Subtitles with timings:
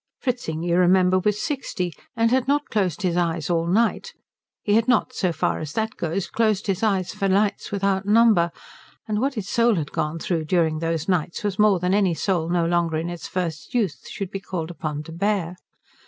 [0.17, 4.15] Fritzing, you remember, was sixty, and had not closed his eyes all night.
[4.63, 8.51] He had not, so far as that goes, closed his eyes for nights without number;
[9.07, 12.49] and what his soul had gone through during those nights was more than any soul
[12.49, 15.55] no longer in its first youth should be called upon to bear.